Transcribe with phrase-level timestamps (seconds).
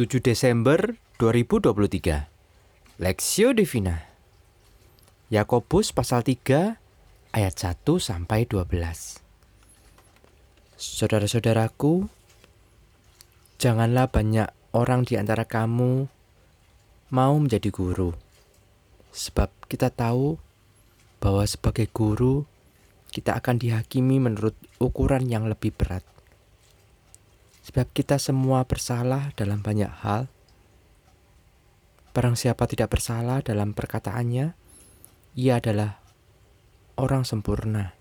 [0.00, 4.08] 7 Desember 2023 Lexio Divina.
[5.28, 9.20] Yakobus pasal 3 ayat 1 sampai 12
[10.80, 12.08] Saudara-saudaraku
[13.60, 16.08] janganlah banyak orang di antara kamu
[17.12, 18.16] mau menjadi guru.
[19.12, 20.40] Sebab kita tahu
[21.20, 22.48] bahwa sebagai guru
[23.12, 26.08] kita akan dihakimi menurut ukuran yang lebih berat
[27.70, 30.26] Sebab kita semua bersalah dalam banyak hal.
[32.10, 34.58] Barang siapa tidak bersalah dalam perkataannya,
[35.38, 36.02] ia adalah
[36.98, 37.94] orang sempurna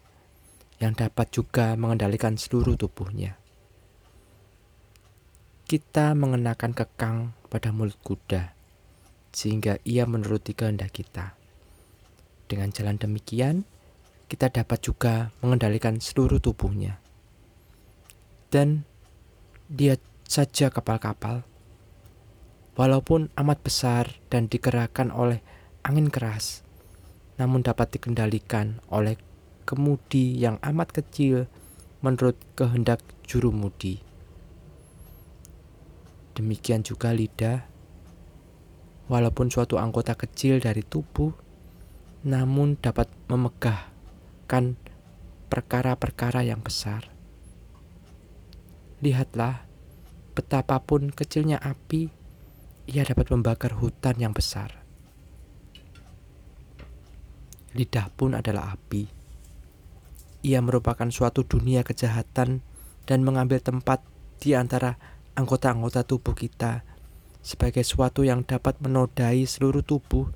[0.82, 3.38] yang dapat juga mengendalikan seluruh tubuhnya.
[5.70, 7.18] Kita mengenakan kekang
[7.54, 8.58] pada mulut kuda,
[9.30, 11.38] sehingga ia menuruti kehendak kita.
[12.50, 13.70] Dengan jalan demikian,
[14.26, 16.98] kita dapat juga mengendalikan seluruh tubuhnya.
[18.50, 18.89] Dan
[19.70, 21.46] dia saja kapal-kapal,
[22.74, 25.46] walaupun amat besar dan digerakkan oleh
[25.86, 26.66] angin keras,
[27.38, 29.22] namun dapat dikendalikan oleh
[29.70, 31.46] kemudi yang amat kecil
[32.02, 34.02] menurut kehendak juru mudi.
[36.34, 37.70] Demikian juga lidah,
[39.06, 41.30] walaupun suatu anggota kecil dari tubuh,
[42.26, 44.82] namun dapat memegahkan
[45.46, 47.19] perkara-perkara yang besar
[49.00, 49.64] Lihatlah,
[50.36, 52.12] betapapun kecilnya api,
[52.92, 54.84] ia dapat membakar hutan yang besar.
[57.72, 59.08] Lidah pun adalah api.
[60.44, 62.60] Ia merupakan suatu dunia kejahatan
[63.08, 64.04] dan mengambil tempat
[64.44, 65.00] di antara
[65.40, 66.84] anggota-anggota tubuh kita
[67.40, 70.28] sebagai suatu yang dapat menodai seluruh tubuh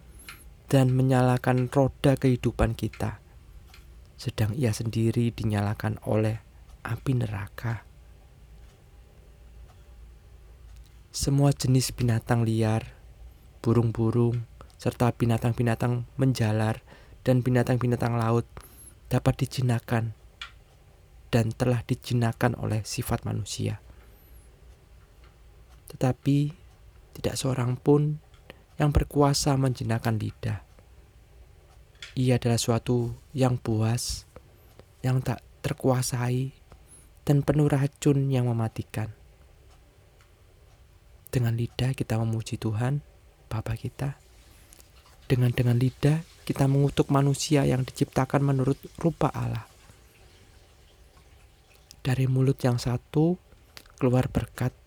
[0.71, 3.19] dan menyalakan roda kehidupan kita,
[4.15, 6.39] sedang ia sendiri dinyalakan oleh
[6.87, 7.92] api neraka.
[11.13, 12.97] Semua jenis binatang liar,
[13.61, 14.49] burung-burung,
[14.81, 16.81] serta binatang-binatang menjalar
[17.21, 18.49] dan binatang-binatang laut
[19.13, 20.17] dapat dijinakan
[21.29, 23.77] dan telah dijinakan oleh sifat manusia.
[25.93, 26.49] Tetapi
[27.13, 28.17] tidak seorang pun
[28.81, 30.65] yang berkuasa menjinakkan lidah.
[32.17, 34.25] Ia adalah suatu yang puas,
[35.05, 36.57] yang tak terkuasai,
[37.21, 39.13] dan penuh racun yang mematikan.
[41.33, 43.01] Dengan lidah kita memuji Tuhan,
[43.49, 44.21] Bapa kita.
[45.25, 49.65] Dengan dengan lidah kita mengutuk manusia yang diciptakan menurut rupa Allah.
[52.05, 53.33] Dari mulut yang satu
[53.97, 54.77] keluar berkat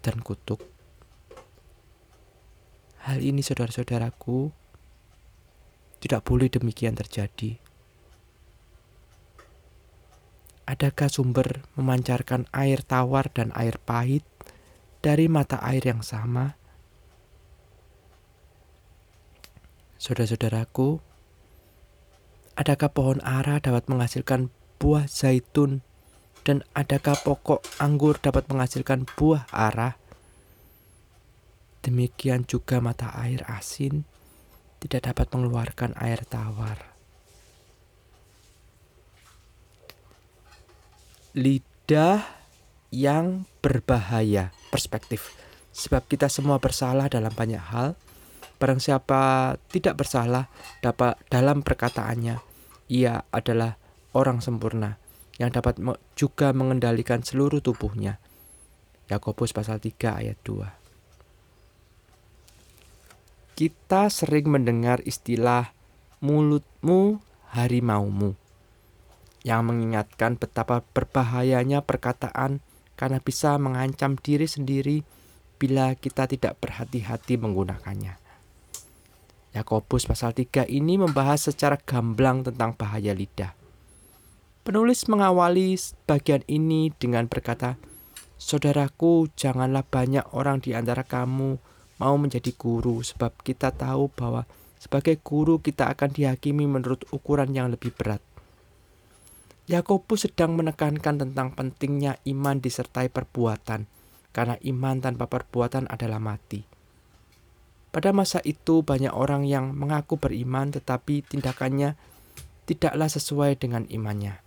[0.00, 0.64] dan kutuk.
[3.04, 4.48] Hal ini saudara-saudaraku
[6.00, 7.60] tidak boleh demikian terjadi.
[10.64, 14.24] Adakah sumber memancarkan air tawar dan air pahit
[15.06, 16.58] dari mata air yang sama.
[20.02, 20.98] Saudara-saudaraku,
[22.58, 24.50] adakah pohon ara dapat menghasilkan
[24.82, 25.86] buah zaitun
[26.42, 29.94] dan adakah pokok anggur dapat menghasilkan buah ara?
[31.86, 34.02] Demikian juga mata air asin
[34.82, 36.82] tidak dapat mengeluarkan air tawar.
[41.30, 42.26] Lidah
[42.90, 45.32] yang berbahaya perspektif.
[45.72, 47.96] Sebab kita semua bersalah dalam banyak hal.
[48.60, 50.52] Barang siapa tidak bersalah
[50.84, 52.36] dapat dalam perkataannya,
[52.92, 53.80] ia adalah
[54.12, 55.00] orang sempurna
[55.40, 55.80] yang dapat
[56.16, 58.20] juga mengendalikan seluruh tubuhnya.
[59.08, 60.72] Yakobus pasal 3 ayat 2.
[63.56, 65.72] Kita sering mendengar istilah
[66.20, 67.20] mulutmu
[67.52, 68.36] harimaumu
[69.46, 72.60] yang mengingatkan betapa berbahayanya perkataan
[72.96, 75.04] karena bisa mengancam diri sendiri
[75.56, 78.16] bila kita tidak berhati-hati menggunakannya.
[79.56, 83.56] Yakobus pasal 3 ini membahas secara gamblang tentang bahaya lidah.
[84.60, 87.80] Penulis mengawali bagian ini dengan berkata,
[88.36, 91.56] Saudaraku, janganlah banyak orang di antara kamu
[91.96, 94.44] mau menjadi guru, sebab kita tahu bahwa
[94.76, 98.20] sebagai guru kita akan dihakimi menurut ukuran yang lebih berat.
[99.66, 103.90] Yakobus sedang menekankan tentang pentingnya iman disertai perbuatan,
[104.30, 106.62] karena iman tanpa perbuatan adalah mati.
[107.90, 111.98] Pada masa itu, banyak orang yang mengaku beriman, tetapi tindakannya
[112.62, 114.38] tidaklah sesuai dengan imannya.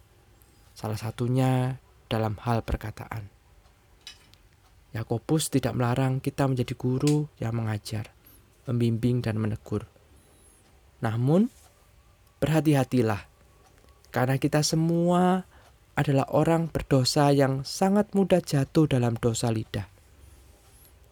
[0.71, 3.27] Salah satunya dalam hal perkataan.
[4.95, 8.09] Yakobus tidak melarang kita menjadi guru yang mengajar,
[8.71, 9.85] membimbing, dan menegur.
[11.03, 11.51] Namun,
[12.41, 13.28] berhati-hatilah
[14.09, 15.45] karena kita semua
[15.93, 19.85] adalah orang berdosa yang sangat mudah jatuh dalam dosa lidah.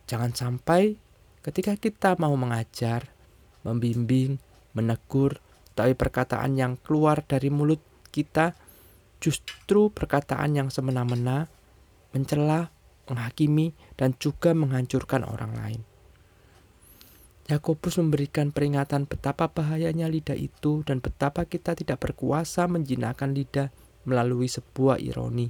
[0.08, 0.96] Jangan sampai
[1.44, 3.12] ketika kita mau mengajar,
[3.68, 4.40] membimbing,
[4.72, 5.44] menegur,
[5.76, 7.84] tapi perkataan yang keluar dari mulut
[8.16, 8.56] kita
[9.20, 11.52] justru perkataan yang semena-mena,
[12.16, 12.72] mencela,
[13.10, 15.82] menghakimi, dan juga menghancurkan orang lain.
[17.48, 23.72] Yakobus memberikan peringatan betapa bahayanya lidah itu dan betapa kita tidak berkuasa menjinakkan lidah
[24.04, 25.48] melalui sebuah ironi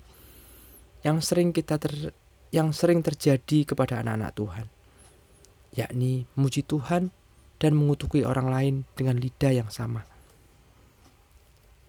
[1.01, 2.13] yang sering kita ter,
[2.53, 4.65] yang sering terjadi kepada anak-anak Tuhan,
[5.73, 7.09] yakni muji Tuhan
[7.57, 10.05] dan mengutuki orang lain dengan lidah yang sama.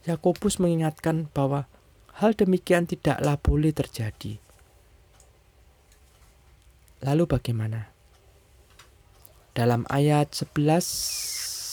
[0.08, 1.68] Yakobus mengingatkan bahwa
[2.16, 4.40] hal demikian tidaklah boleh terjadi.
[7.04, 7.97] Lalu bagaimana?
[9.56, 10.82] Dalam ayat 11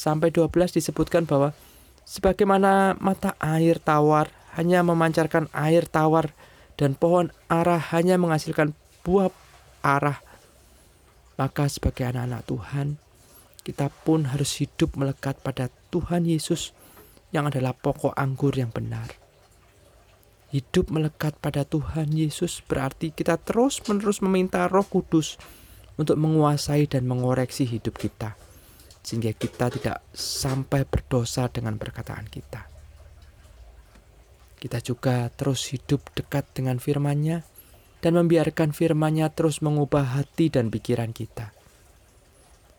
[0.06, 1.57] sampai 12 disebutkan bahwa
[2.06, 6.31] sebagaimana mata air tawar hanya memancarkan air tawar
[6.77, 9.31] dan pohon arah hanya menghasilkan buah
[9.83, 10.19] arah,
[11.36, 12.88] maka sebagai anak-anak Tuhan,
[13.66, 16.72] kita pun harus hidup melekat pada Tuhan Yesus
[17.33, 19.12] yang adalah pokok anggur yang benar.
[20.54, 25.36] Hidup melekat pada Tuhan Yesus berarti kita terus-menerus meminta Roh Kudus
[25.95, 28.36] untuk menguasai dan mengoreksi hidup kita,
[29.03, 32.68] sehingga kita tidak sampai berdosa dengan perkataan kita.
[34.59, 37.45] Kita juga terus hidup dekat dengan firman-Nya
[38.01, 41.53] dan membiarkan firman-Nya terus mengubah hati dan pikiran kita.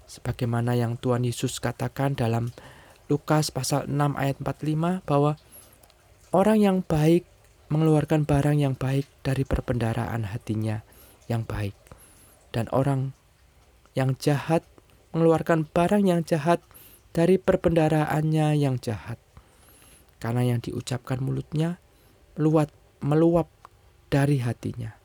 [0.06, 2.54] Sebagaimana yang Tuhan Yesus katakan dalam
[3.06, 5.38] Lukas pasal 6 ayat 45 bahwa
[6.34, 7.26] orang yang baik
[7.70, 10.82] mengeluarkan barang yang baik dari perbendaraan hatinya
[11.26, 11.85] yang baik
[12.56, 13.12] dan orang
[13.92, 14.64] yang jahat
[15.12, 16.64] mengeluarkan barang yang jahat
[17.12, 19.20] dari perbendaraannya yang jahat.
[20.16, 21.76] Karena yang diucapkan mulutnya
[22.40, 22.72] meluap,
[23.04, 23.52] meluap
[24.08, 24.96] dari hatinya.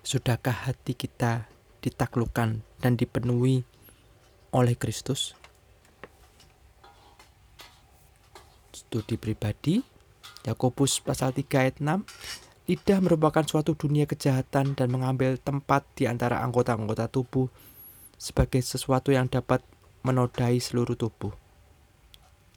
[0.00, 1.44] Sudahkah hati kita
[1.84, 3.68] ditaklukkan dan dipenuhi
[4.56, 5.36] oleh Kristus?
[8.72, 9.96] Studi pribadi
[10.46, 12.06] Yakobus pasal 3 ayat 6
[12.66, 17.46] Lidah merupakan suatu dunia kejahatan dan mengambil tempat di antara anggota-anggota tubuh
[18.18, 19.62] sebagai sesuatu yang dapat
[20.02, 21.30] menodai seluruh tubuh.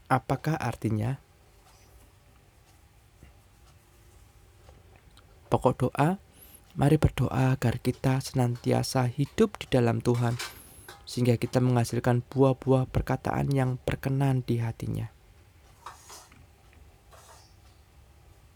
[0.10, 1.22] Apakah artinya?
[5.54, 6.18] Pokok doa,
[6.74, 10.34] mari berdoa agar kita senantiasa hidup di dalam Tuhan,
[11.06, 15.19] sehingga kita menghasilkan buah-buah perkataan yang berkenan di hatinya.